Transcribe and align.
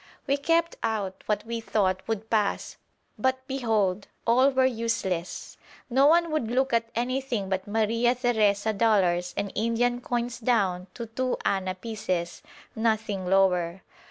We 0.25 0.35
kept 0.35 0.77
out 0.81 1.21
what 1.27 1.45
we 1.45 1.61
thought 1.61 2.01
would 2.07 2.31
pass, 2.31 2.77
but 3.19 3.45
behold! 3.45 4.07
all 4.25 4.49
were 4.49 4.65
useless; 4.65 5.57
no 5.91 6.07
one 6.07 6.31
would 6.31 6.49
look 6.49 6.73
at 6.73 6.89
anything 6.95 7.49
but 7.49 7.67
Maria 7.67 8.15
Theresa 8.15 8.73
dollars 8.73 9.31
and 9.37 9.51
Indian 9.53 10.01
coins 10.01 10.39
down 10.39 10.87
to 10.95 11.05
two 11.05 11.37
anna 11.45 11.75
pieces 11.75 12.41
nothing 12.75 13.27
lower. 13.29 13.83